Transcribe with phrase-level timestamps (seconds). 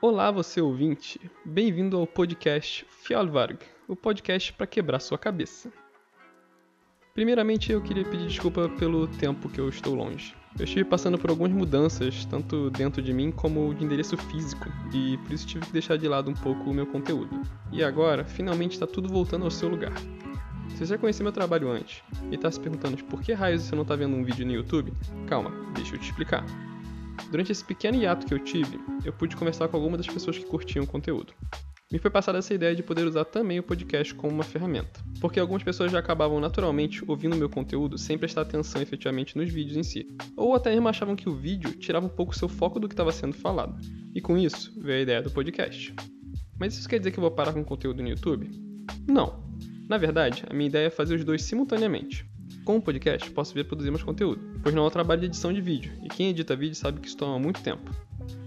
[0.00, 1.20] Olá, você ouvinte.
[1.44, 5.70] Bem-vindo ao podcast Fjallvarg, o podcast para quebrar sua cabeça.
[7.14, 10.34] Primeiramente, eu queria pedir desculpa pelo tempo que eu estou longe.
[10.58, 15.16] Eu estive passando por algumas mudanças, tanto dentro de mim como de endereço físico, e
[15.18, 17.40] por isso tive que deixar de lado um pouco o meu conteúdo.
[17.70, 19.92] E agora, finalmente está tudo voltando ao seu lugar.
[20.74, 23.74] Se você já conhecia meu trabalho antes e está se perguntando por que raios você
[23.74, 24.92] não está vendo um vídeo no YouTube,
[25.26, 26.44] calma, deixa eu te explicar.
[27.30, 30.46] Durante esse pequeno hiato que eu tive, eu pude conversar com algumas das pessoas que
[30.46, 31.34] curtiam o conteúdo.
[31.92, 35.40] Me foi passada essa ideia de poder usar também o podcast como uma ferramenta, porque
[35.40, 39.82] algumas pessoas já acabavam naturalmente ouvindo meu conteúdo sem prestar atenção efetivamente nos vídeos em
[39.82, 42.94] si, ou até mesmo achavam que o vídeo tirava um pouco seu foco do que
[42.94, 43.76] estava sendo falado.
[44.14, 45.92] E com isso veio a ideia do podcast.
[46.60, 48.48] Mas isso quer dizer que eu vou parar com conteúdo no YouTube?
[49.08, 49.49] Não.
[49.90, 52.24] Na verdade, a minha ideia é fazer os dois simultaneamente.
[52.64, 55.52] Com o podcast, posso vir produzir mais conteúdo, pois não é um trabalho de edição
[55.52, 57.90] de vídeo, e quem edita vídeo sabe que isso toma muito tempo.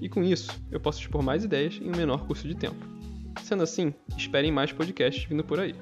[0.00, 2.84] E com isso, eu posso expor mais ideias em um menor custo de tempo.
[3.40, 5.76] Sendo assim, esperem mais podcasts vindo por aí.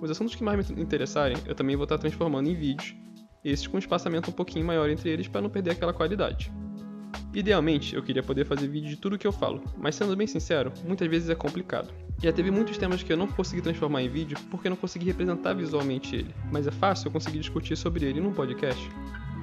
[0.00, 2.94] Os assuntos que mais me interessarem, eu também vou estar transformando em vídeos,
[3.44, 6.52] esses com um espaçamento um pouquinho maior entre eles para não perder aquela qualidade.
[7.34, 10.72] Idealmente, eu queria poder fazer vídeo de tudo que eu falo, mas sendo bem sincero,
[10.86, 11.92] muitas vezes é complicado.
[12.22, 15.06] Já teve muitos temas que eu não consegui transformar em vídeo porque eu não consegui
[15.06, 18.88] representar visualmente ele, mas é fácil eu conseguir discutir sobre ele num podcast.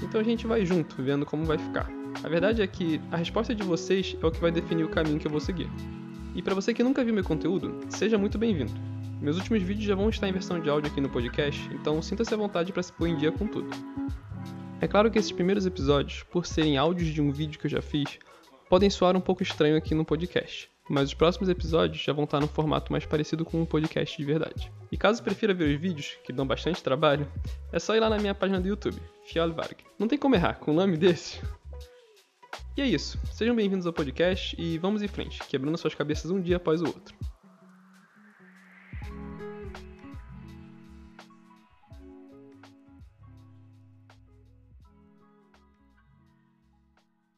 [0.01, 1.91] Então a gente vai junto, vendo como vai ficar.
[2.23, 5.19] A verdade é que a resposta de vocês é o que vai definir o caminho
[5.19, 5.69] que eu vou seguir.
[6.33, 8.71] E para você que nunca viu meu conteúdo, seja muito bem-vindo.
[9.19, 12.33] Meus últimos vídeos já vão estar em versão de áudio aqui no podcast, então sinta-se
[12.33, 13.69] à vontade para se pôr em dia com tudo.
[14.79, 17.81] É claro que esses primeiros episódios, por serem áudios de um vídeo que eu já
[17.81, 18.17] fiz,
[18.69, 22.39] podem soar um pouco estranho aqui no podcast, mas os próximos episódios já vão estar
[22.39, 24.71] num formato mais parecido com um podcast de verdade.
[24.91, 27.31] E caso prefira ver os vídeos, que dão bastante trabalho,
[27.71, 29.77] é só ir lá na minha página do YouTube, Fialvarg.
[29.97, 31.39] Não tem como errar, com um nome desse.
[32.75, 36.41] E é isso, sejam bem-vindos ao podcast e vamos em frente, quebrando suas cabeças um
[36.41, 37.13] dia após o outro.